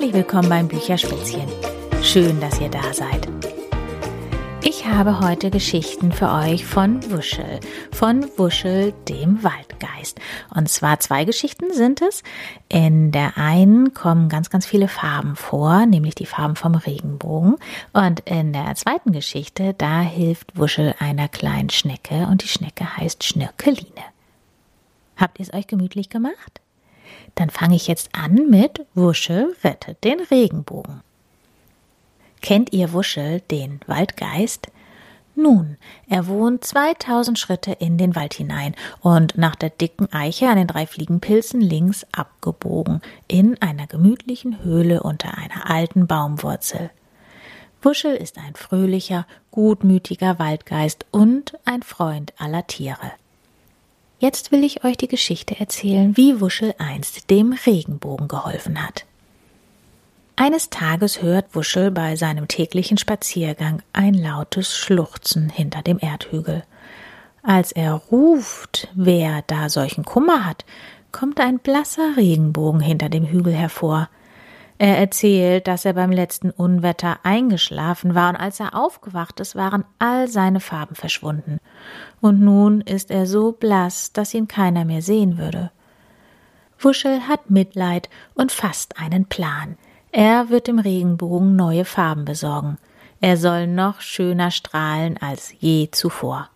[0.00, 1.46] Herzlich willkommen beim Bücherspitzchen.
[2.02, 3.28] Schön, dass ihr da seid.
[4.62, 7.60] Ich habe heute Geschichten für euch von Wuschel,
[7.92, 10.18] von Wuschel, dem Waldgeist.
[10.54, 12.22] Und zwar zwei Geschichten sind es.
[12.70, 17.56] In der einen kommen ganz, ganz viele Farben vor, nämlich die Farben vom Regenbogen.
[17.92, 23.22] Und in der zweiten Geschichte, da hilft Wuschel einer kleinen Schnecke und die Schnecke heißt
[23.22, 24.06] Schnirkeline.
[25.18, 26.62] Habt ihr es euch gemütlich gemacht?
[27.34, 31.02] Dann fange ich jetzt an mit Wuschel rettet den Regenbogen.
[32.40, 34.68] Kennt ihr Wuschel, den Waldgeist?
[35.36, 35.76] Nun,
[36.08, 40.66] er wohnt 2000 Schritte in den Wald hinein und nach der dicken Eiche an den
[40.66, 46.90] drei Fliegenpilzen links abgebogen in einer gemütlichen Höhle unter einer alten Baumwurzel.
[47.82, 53.12] Wuschel ist ein fröhlicher, gutmütiger Waldgeist und ein Freund aller Tiere.
[54.20, 59.06] Jetzt will ich euch die Geschichte erzählen, wie Wuschel einst dem Regenbogen geholfen hat.
[60.36, 66.64] Eines Tages hört Wuschel bei seinem täglichen Spaziergang ein lautes Schluchzen hinter dem Erdhügel.
[67.42, 70.66] Als er ruft, wer da solchen Kummer hat,
[71.12, 74.10] kommt ein blasser Regenbogen hinter dem Hügel hervor.
[74.80, 79.84] Er erzählt, dass er beim letzten Unwetter eingeschlafen war und als er aufgewacht ist, waren
[79.98, 81.58] all seine Farben verschwunden.
[82.22, 85.70] Und nun ist er so blass, dass ihn keiner mehr sehen würde.
[86.78, 89.76] Wuschel hat Mitleid und fasst einen Plan.
[90.12, 92.78] Er wird dem Regenbogen neue Farben besorgen.
[93.20, 96.48] Er soll noch schöner strahlen als je zuvor.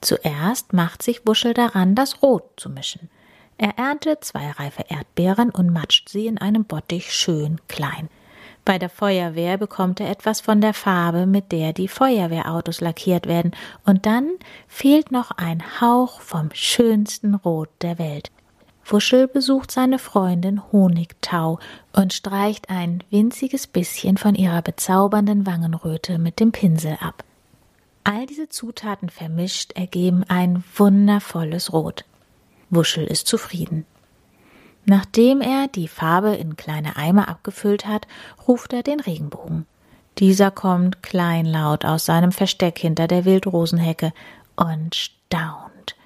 [0.00, 3.08] Zuerst macht sich Wuschel daran, das Rot zu mischen.
[3.58, 8.08] Er erntet zwei reife Erdbeeren und matscht sie in einem Bottich schön klein.
[8.66, 13.52] Bei der Feuerwehr bekommt er etwas von der Farbe, mit der die Feuerwehrautos lackiert werden,
[13.84, 14.28] und dann
[14.66, 18.30] fehlt noch ein Hauch vom schönsten Rot der Welt.
[18.84, 21.58] Wuschel besucht seine Freundin Honigtau
[21.92, 27.24] und streicht ein winziges bisschen von ihrer bezaubernden Wangenröte mit dem Pinsel ab.
[28.04, 32.04] All diese Zutaten vermischt ergeben ein wundervolles Rot.
[32.70, 33.86] Wuschel ist zufrieden.
[34.84, 38.06] Nachdem er die Farbe in kleine Eimer abgefüllt hat,
[38.46, 39.66] ruft er den Regenbogen.
[40.18, 44.12] Dieser kommt kleinlaut aus seinem Versteck hinter der Wildrosenhecke
[44.54, 45.96] und staunt.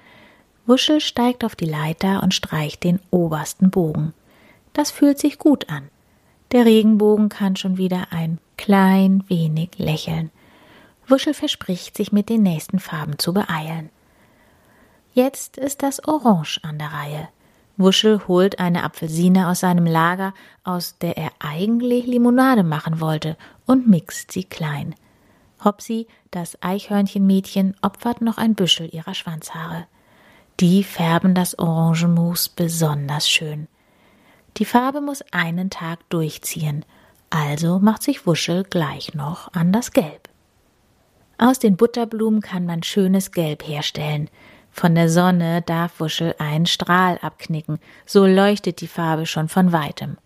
[0.65, 4.13] Wuschel steigt auf die Leiter und streicht den obersten Bogen.
[4.73, 5.89] Das fühlt sich gut an.
[6.51, 10.31] Der Regenbogen kann schon wieder ein klein wenig lächeln.
[11.07, 13.89] Wuschel verspricht, sich mit den nächsten Farben zu beeilen.
[15.13, 17.29] Jetzt ist das Orange an der Reihe.
[17.77, 20.33] Wuschel holt eine Apfelsine aus seinem Lager,
[20.63, 24.95] aus der er eigentlich Limonade machen wollte, und mixt sie klein.
[25.63, 29.85] Hopsi, das Eichhörnchenmädchen, opfert noch ein Büschel ihrer Schwanzhaare.
[30.59, 33.67] Die färben das Orangenmus besonders schön.
[34.57, 36.85] Die Farbe muss einen Tag durchziehen,
[37.29, 40.29] also macht sich Wuschel gleich noch an das Gelb.
[41.37, 44.29] Aus den Butterblumen kann man schönes Gelb herstellen.
[44.71, 50.17] Von der Sonne darf Wuschel einen Strahl abknicken, so leuchtet die Farbe schon von weitem.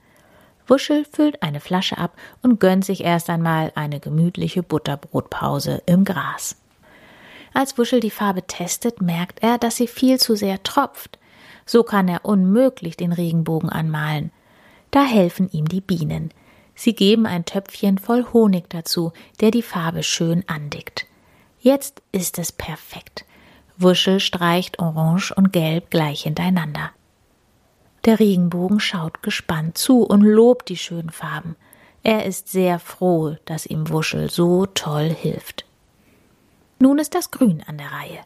[0.68, 6.56] Wuschel füllt eine Flasche ab und gönnt sich erst einmal eine gemütliche Butterbrotpause im Gras.
[7.54, 11.20] Als Wuschel die Farbe testet, merkt er, dass sie viel zu sehr tropft.
[11.66, 14.32] So kann er unmöglich den Regenbogen anmalen.
[14.92, 16.32] Da helfen ihm die Bienen.
[16.76, 21.06] Sie geben ein Töpfchen voll Honig dazu, der die Farbe schön andickt.
[21.60, 23.26] Jetzt ist es perfekt.
[23.78, 26.92] Wuschel streicht Orange und Gelb gleich hintereinander.
[28.06, 31.56] Der Regenbogen schaut gespannt zu und lobt die schönen Farben.
[32.04, 35.66] Er ist sehr froh, dass ihm Wuschel so toll hilft.
[36.80, 38.20] Nun ist das Grün an der Reihe.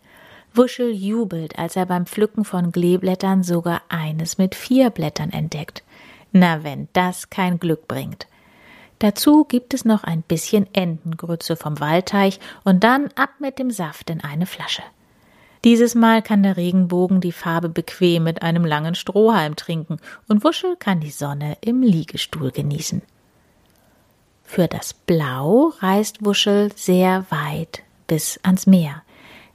[0.53, 5.83] Wuschel jubelt, als er beim Pflücken von Kleeblättern sogar eines mit vier Blättern entdeckt.
[6.31, 8.27] Na, wenn das kein Glück bringt.
[8.99, 14.09] Dazu gibt es noch ein bisschen Entengrütze vom Waldteich und dann ab mit dem Saft
[14.09, 14.83] in eine Flasche.
[15.65, 19.97] Dieses Mal kann der Regenbogen die Farbe bequem mit einem langen Strohhalm trinken
[20.27, 23.01] und Wuschel kann die Sonne im Liegestuhl genießen.
[24.43, 29.03] Für das Blau reist Wuschel sehr weit bis ans Meer.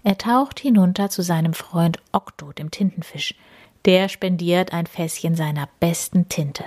[0.05, 3.35] Er taucht hinunter zu seinem Freund Okto, dem Tintenfisch.
[3.87, 6.65] Der spendiert ein Fässchen seiner besten Tinte.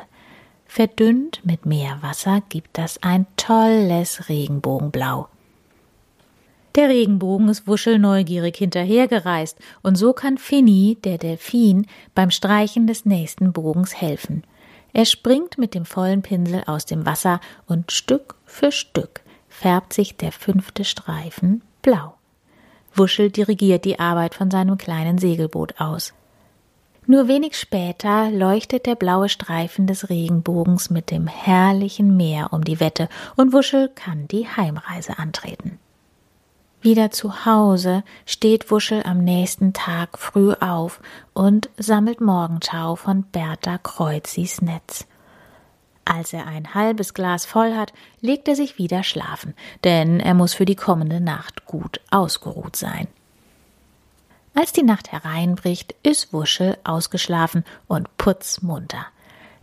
[0.66, 5.28] Verdünnt mit Meerwasser gibt das ein tolles Regenbogenblau.
[6.77, 13.03] Der Regenbogen ist Wuschel neugierig hinterhergereist, und so kann Finny, der Delfin, beim Streichen des
[13.03, 14.44] nächsten Bogens helfen.
[14.94, 20.18] Er springt mit dem vollen Pinsel aus dem Wasser und Stück für Stück färbt sich
[20.18, 22.13] der fünfte Streifen blau.
[22.94, 26.13] Wuschel dirigiert die Arbeit von seinem kleinen Segelboot aus.
[27.07, 32.79] Nur wenig später leuchtet der blaue Streifen des Regenbogens mit dem herrlichen Meer um die
[32.79, 35.79] Wette und Wuschel kann die Heimreise antreten.
[36.88, 41.01] Wieder zu Hause steht Wuschel am nächsten Tag früh auf
[41.34, 45.06] und sammelt Morgentau von Bertha Kreuzis Netz.
[46.06, 47.92] Als er ein halbes Glas voll hat,
[48.22, 49.54] legt er sich wieder schlafen,
[49.84, 53.10] denn er muss für die kommende Nacht gut ausgeruht sein.
[54.56, 59.07] Als die Nacht hereinbricht, ist Wuschel ausgeschlafen und putzmunter.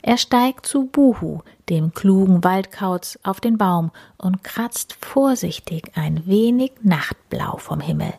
[0.06, 1.40] Er steigt zu Buhu,
[1.70, 8.12] dem klugen Waldkauz, auf den Baum und kratzt vorsichtig ein wenig Nachtblau vom Himmel.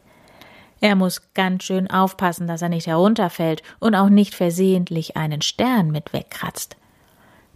[0.81, 5.91] Er muss ganz schön aufpassen, dass er nicht herunterfällt und auch nicht versehentlich einen Stern
[5.91, 6.75] mit wegkratzt.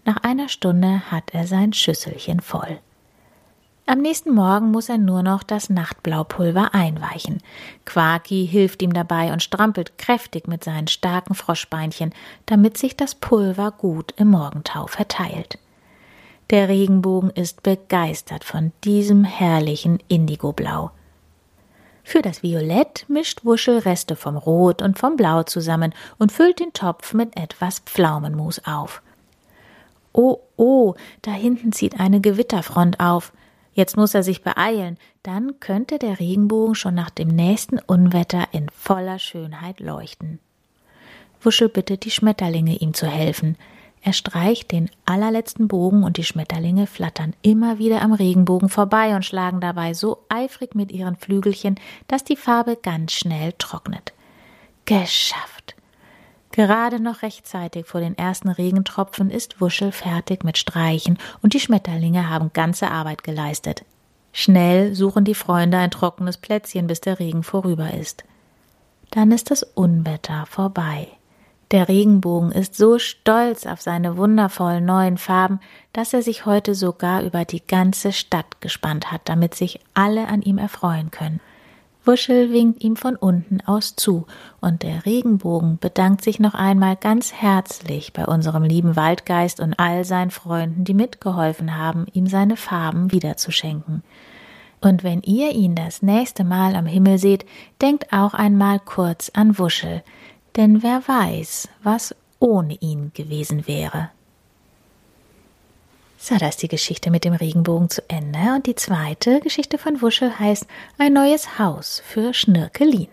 [0.05, 2.77] Nach einer Stunde hat er sein Schüsselchen voll.
[3.89, 7.41] Am nächsten Morgen muss er nur noch das Nachtblaupulver einweichen.
[7.85, 12.13] Quaki hilft ihm dabei und strampelt kräftig mit seinen starken Froschbeinchen,
[12.45, 15.57] damit sich das Pulver gut im Morgentau verteilt.
[16.51, 20.91] Der Regenbogen ist begeistert von diesem herrlichen Indigoblau.
[22.03, 26.73] Für das Violett mischt Wuschel Reste vom Rot und vom Blau zusammen und füllt den
[26.73, 29.01] Topf mit etwas Pflaumenmus auf.
[30.13, 30.93] Oh, oh,
[31.23, 33.31] da hinten zieht eine Gewitterfront auf.
[33.79, 38.67] Jetzt muss er sich beeilen, dann könnte der Regenbogen schon nach dem nächsten Unwetter in
[38.67, 40.39] voller Schönheit leuchten.
[41.39, 43.55] Wuschel bittet die Schmetterlinge, ihm zu helfen.
[44.01, 49.23] Er streicht den allerletzten Bogen und die Schmetterlinge flattern immer wieder am Regenbogen vorbei und
[49.23, 54.11] schlagen dabei so eifrig mit ihren Flügelchen, dass die Farbe ganz schnell trocknet.
[54.83, 55.78] Geschafft!
[56.59, 62.29] Gerade noch rechtzeitig vor den ersten Regentropfen ist Wuschel fertig mit Streichen und die Schmetterlinge
[62.29, 63.85] haben ganze Arbeit geleistet.
[64.33, 68.25] Schnell suchen die Freunde ein trockenes Plätzchen, bis der Regen vorüber ist.
[69.09, 71.07] Dann ist das Unwetter vorbei.
[71.71, 75.61] Der Regenbogen ist so stolz auf seine wundervollen neuen Farben,
[75.93, 80.41] dass er sich heute sogar über die ganze Stadt gespannt hat, damit sich alle an
[80.41, 81.39] ihm erfreuen können.
[82.09, 84.25] Wuschel winkt ihm von unten aus zu,
[84.61, 90.03] und der Regenbogen bedankt sich noch einmal ganz herzlich bei unserem lieben Waldgeist und all
[90.05, 94.01] seinen Freunden, die mitgeholfen haben, ihm seine Farben wiederzuschenken.
[94.81, 97.45] Und wenn ihr ihn das nächste Mal am Himmel seht,
[97.79, 100.01] denkt auch einmal kurz an Wuschel,
[100.55, 104.09] denn wer weiß, was ohne ihn gewesen wäre.
[106.21, 108.53] So, da ist die Geschichte mit dem Regenbogen zu Ende.
[108.53, 110.67] Und die zweite Geschichte von Wuschel heißt
[110.97, 113.07] Ein neues Haus für Schnirkeline.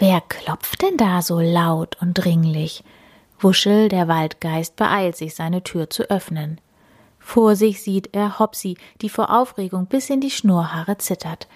[0.00, 2.82] Wer klopft denn da so laut und dringlich?
[3.38, 6.60] Wuschel, der Waldgeist, beeilt sich, seine Tür zu öffnen.
[7.20, 11.46] Vor sich sieht er Hopsi, die vor Aufregung bis in die Schnurrhaare zittert.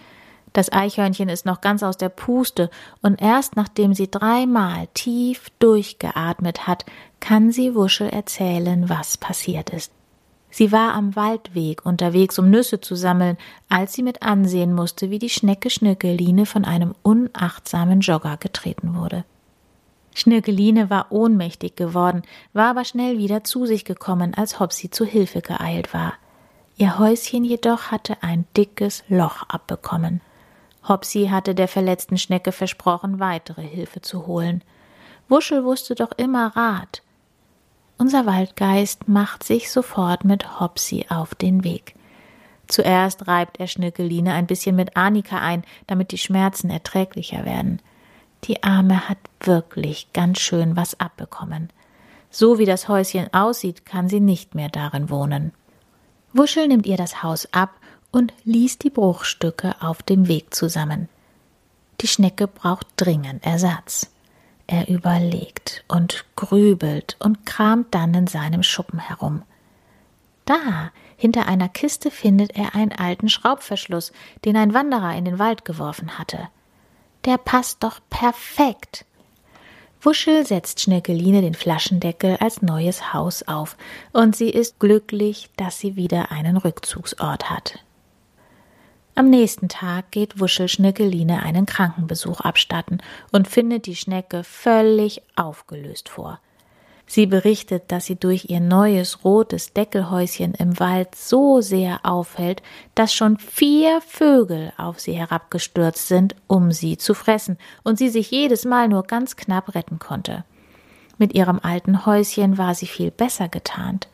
[0.52, 2.70] Das Eichhörnchen ist noch ganz aus der Puste,
[3.02, 6.84] und erst nachdem sie dreimal tief durchgeatmet hat,
[7.20, 9.92] kann sie Wuschel erzählen, was passiert ist.
[10.50, 13.36] Sie war am Waldweg unterwegs, um Nüsse zu sammeln,
[13.68, 19.24] als sie mit ansehen musste, wie die Schnecke Schnirkeline von einem unachtsamen Jogger getreten wurde.
[20.14, 22.22] Schnirkeline war ohnmächtig geworden,
[22.52, 26.14] war aber schnell wieder zu sich gekommen, als Hopsi zu Hilfe geeilt war.
[26.76, 30.20] Ihr Häuschen jedoch hatte ein dickes Loch abbekommen.
[30.88, 34.62] Hopsi hatte der verletzten Schnecke versprochen, weitere Hilfe zu holen.
[35.28, 37.02] Wuschel wusste doch immer Rat.
[37.98, 41.94] Unser Waldgeist macht sich sofort mit Hopsi auf den Weg.
[42.68, 47.80] Zuerst reibt er Schnirkeline ein bisschen mit Anika ein, damit die Schmerzen erträglicher werden.
[48.44, 51.70] Die Arme hat wirklich ganz schön was abbekommen.
[52.30, 55.52] So wie das Häuschen aussieht, kann sie nicht mehr darin wohnen.
[56.32, 57.70] Wuschel nimmt ihr das Haus ab
[58.10, 61.08] und liest die Bruchstücke auf dem Weg zusammen.
[62.00, 64.10] Die Schnecke braucht dringend Ersatz.
[64.66, 69.42] Er überlegt und grübelt und kramt dann in seinem Schuppen herum.
[70.44, 74.12] Da, hinter einer Kiste findet er einen alten Schraubverschluss,
[74.44, 76.48] den ein Wanderer in den Wald geworfen hatte.
[77.24, 79.04] Der passt doch perfekt.
[80.00, 83.76] Wuschel setzt Schnirkeline den Flaschendeckel als neues Haus auf,
[84.12, 87.80] und sie ist glücklich, dass sie wieder einen Rückzugsort hat.
[89.18, 92.98] Am nächsten Tag geht Wuschel Schnirkeline einen Krankenbesuch abstatten
[93.32, 96.38] und findet die Schnecke völlig aufgelöst vor.
[97.04, 102.62] Sie berichtet, dass sie durch ihr neues rotes Deckelhäuschen im Wald so sehr auffällt,
[102.94, 108.30] dass schon vier Vögel auf sie herabgestürzt sind, um sie zu fressen, und sie sich
[108.30, 110.44] jedes Mal nur ganz knapp retten konnte.
[111.16, 114.06] Mit ihrem alten Häuschen war sie viel besser getarnt.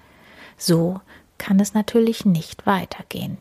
[0.56, 0.98] So
[1.36, 3.36] kann es natürlich nicht weitergehen.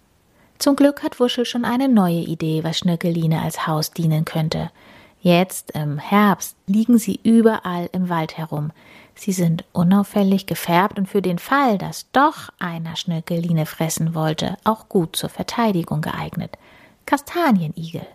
[0.63, 4.71] Zum Glück hat Wuschel schon eine neue Idee, was Schnirkeline als Haus dienen könnte.
[5.19, 8.71] Jetzt im Herbst liegen sie überall im Wald herum.
[9.13, 14.87] Sie sind unauffällig gefärbt und für den Fall, dass doch einer Schnöckeline fressen wollte, auch
[14.87, 16.57] gut zur Verteidigung geeignet.
[17.05, 18.07] Kastanienigel.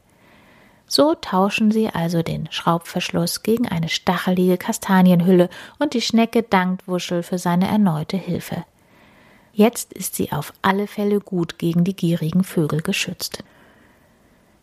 [0.87, 7.23] So tauschen sie also den Schraubverschluss gegen eine stachelige Kastanienhülle und die Schnecke dankt Wuschel
[7.23, 8.65] für seine erneute Hilfe.
[9.59, 13.43] Jetzt ist sie auf alle Fälle gut gegen die gierigen Vögel geschützt.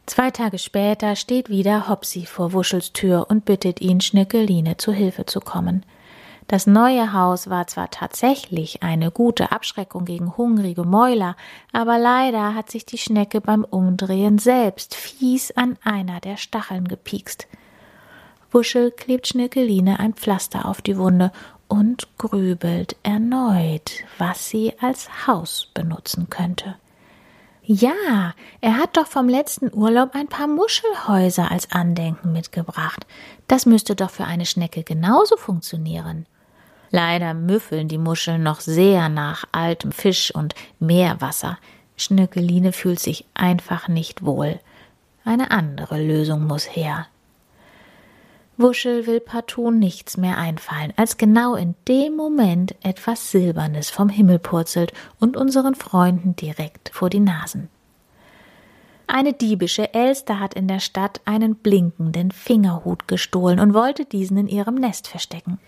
[0.05, 5.25] Zwei Tage später steht wieder Hopsi vor Wuschels Tür und bittet ihn, Schnickeline zu Hilfe
[5.25, 5.83] zu kommen.
[6.47, 11.35] Das neue Haus war zwar tatsächlich eine gute Abschreckung gegen hungrige Mäuler,
[11.73, 17.47] aber leider hat sich die Schnecke beim Umdrehen selbst fies an einer der Stacheln gepiekst.
[18.49, 21.33] Wuschel klebt Schnickeline ein Pflaster auf die Wunde
[21.75, 26.75] und grübelt erneut, was sie als Haus benutzen könnte.
[27.63, 33.05] Ja, er hat doch vom letzten Urlaub ein paar Muschelhäuser als Andenken mitgebracht.
[33.47, 36.27] Das müsste doch für eine Schnecke genauso funktionieren.
[36.91, 41.57] Leider müffeln die Muscheln noch sehr nach altem Fisch und Meerwasser.
[41.97, 44.59] Schnöckeline fühlt sich einfach nicht wohl.
[45.25, 47.07] Eine andere Lösung muss her.
[48.57, 54.39] Wuschel will partout nichts mehr einfallen, als genau in dem Moment etwas Silbernes vom Himmel
[54.39, 57.69] purzelt und unseren Freunden direkt vor die Nasen.
[59.07, 64.47] Eine diebische Elster hat in der Stadt einen blinkenden Fingerhut gestohlen und wollte diesen in
[64.47, 65.59] ihrem Nest verstecken.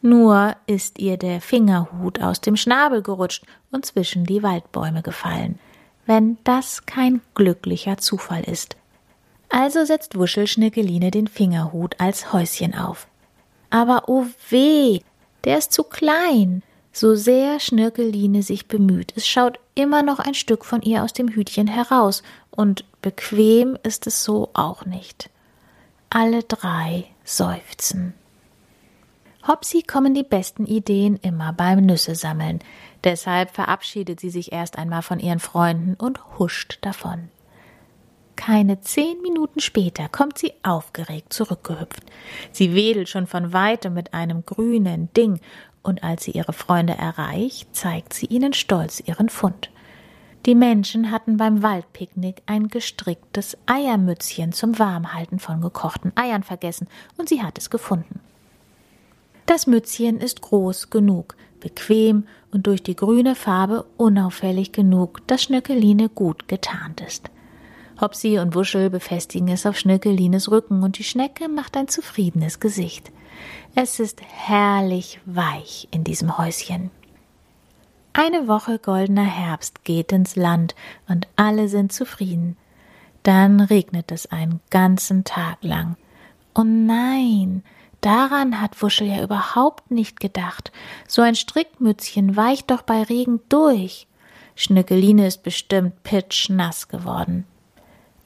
[0.00, 5.58] Nur ist ihr der Fingerhut aus dem Schnabel gerutscht und zwischen die Waldbäume gefallen.
[6.06, 8.76] Wenn das kein glücklicher Zufall ist.
[9.56, 13.06] Also setzt Wuschel Schnickeline den Fingerhut als Häuschen auf.
[13.70, 14.98] Aber oh weh,
[15.44, 16.64] der ist zu klein.
[16.90, 21.28] So sehr Schnirkeline sich bemüht, es schaut immer noch ein Stück von ihr aus dem
[21.28, 25.30] Hütchen heraus, und bequem ist es so auch nicht.
[26.10, 28.12] Alle drei seufzen.
[29.46, 32.58] Hopsi kommen die besten Ideen immer beim Nüsse sammeln.
[33.04, 37.28] Deshalb verabschiedet sie sich erst einmal von ihren Freunden und huscht davon.
[38.36, 42.02] Keine zehn Minuten später kommt sie aufgeregt zurückgehüpft.
[42.52, 45.40] Sie wedelt schon von weitem mit einem grünen Ding,
[45.82, 49.70] und als sie ihre Freunde erreicht, zeigt sie ihnen stolz ihren Fund.
[50.46, 57.28] Die Menschen hatten beim Waldpicknick ein gestricktes Eiermützchen zum Warmhalten von gekochten Eiern vergessen, und
[57.28, 58.20] sie hat es gefunden.
[59.46, 66.08] Das Mützchen ist groß genug, bequem und durch die grüne Farbe unauffällig genug, dass Schnöckeline
[66.08, 67.30] gut getarnt ist.
[68.00, 73.12] Hopsi und Wuschel befestigen es auf Schnöckelines Rücken und die Schnecke macht ein zufriedenes Gesicht.
[73.74, 76.90] Es ist herrlich weich in diesem Häuschen.
[78.12, 80.74] Eine Woche goldener Herbst geht ins Land
[81.08, 82.56] und alle sind zufrieden.
[83.24, 85.96] Dann regnet es einen ganzen Tag lang.
[86.54, 87.64] Oh nein,
[88.00, 90.70] daran hat Wuschel ja überhaupt nicht gedacht.
[91.08, 94.06] So ein Strickmützchen weicht doch bei Regen durch.
[94.54, 97.44] Schnückeline ist bestimmt pitschnass geworden.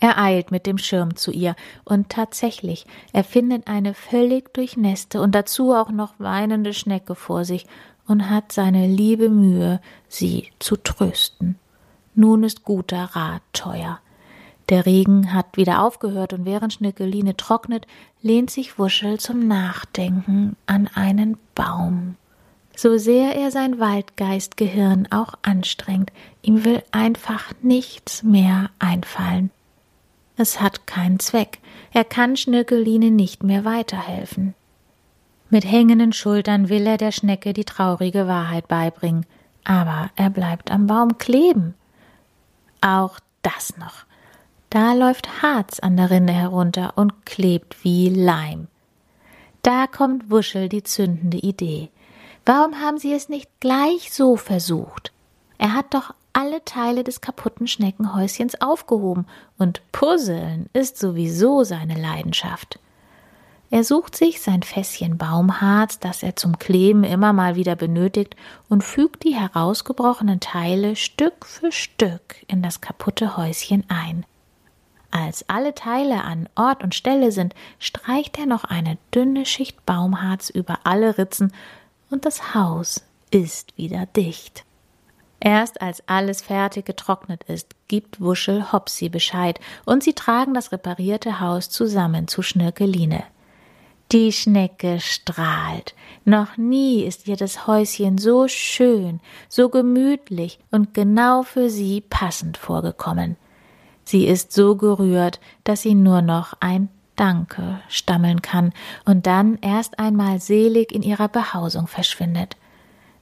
[0.00, 5.34] Er eilt mit dem Schirm zu ihr, und tatsächlich, er findet eine völlig durchnässte und
[5.34, 7.66] dazu auch noch weinende Schnecke vor sich
[8.06, 11.58] und hat seine liebe Mühe, sie zu trösten.
[12.14, 14.00] Nun ist guter Rat teuer.
[14.68, 17.86] Der Regen hat wieder aufgehört und während Schnickeline trocknet,
[18.22, 22.16] lehnt sich Wuschel zum Nachdenken an einen Baum.
[22.76, 26.12] So sehr er sein Waldgeistgehirn auch anstrengt,
[26.42, 29.50] ihm will einfach nichts mehr einfallen.
[30.38, 31.58] Es hat keinen Zweck.
[31.92, 34.54] Er kann Schnirkeline nicht mehr weiterhelfen.
[35.50, 39.26] Mit hängenden Schultern will er der Schnecke die traurige Wahrheit beibringen,
[39.64, 41.74] aber er bleibt am Baum kleben.
[42.80, 44.04] Auch das noch.
[44.70, 48.68] Da läuft Harz an der Rinde herunter und klebt wie Leim.
[49.62, 51.90] Da kommt Wuschel die zündende Idee.
[52.46, 55.12] Warum haben Sie es nicht gleich so versucht?
[55.58, 59.26] Er hat doch alle Teile des kaputten Schneckenhäuschens aufgehoben
[59.58, 62.78] und Puzzeln ist sowieso seine Leidenschaft.
[63.70, 68.36] Er sucht sich sein Fässchen Baumharz, das er zum Kleben immer mal wieder benötigt,
[68.68, 74.24] und fügt die herausgebrochenen Teile Stück für Stück in das kaputte Häuschen ein.
[75.10, 80.50] Als alle Teile an Ort und Stelle sind, streicht er noch eine dünne Schicht Baumharz
[80.50, 81.52] über alle Ritzen,
[82.10, 84.64] und das Haus ist wieder dicht.
[85.40, 91.40] Erst als alles fertig getrocknet ist, gibt Wuschel Hopsi Bescheid und sie tragen das reparierte
[91.40, 93.22] Haus zusammen zu Schnirkeline.
[94.10, 95.94] Die Schnecke strahlt.
[96.24, 102.56] Noch nie ist ihr das Häuschen so schön, so gemütlich und genau für sie passend
[102.56, 103.36] vorgekommen.
[104.04, 108.72] Sie ist so gerührt, dass sie nur noch ein Danke stammeln kann
[109.04, 112.56] und dann erst einmal selig in ihrer Behausung verschwindet.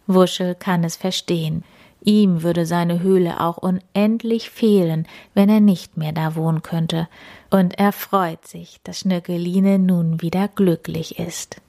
[0.06, 1.64] Wuschel kann es verstehen.
[2.06, 7.08] Ihm würde seine Höhle auch unendlich fehlen, wenn er nicht mehr da wohnen könnte,
[7.50, 11.60] und er freut sich, dass Schnöckeline nun wieder glücklich ist.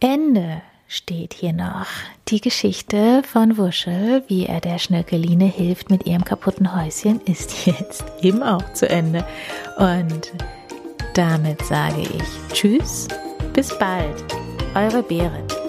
[0.00, 1.86] Ende steht hier noch
[2.28, 8.04] die Geschichte von Wuschel, wie er der Schnöckeline hilft mit ihrem kaputten Häuschen, ist jetzt
[8.22, 9.22] eben auch zu Ende.
[9.76, 10.32] Und
[11.12, 13.06] damit sage ich Tschüss,
[13.52, 14.24] bis bald,
[14.74, 15.59] eure Berit.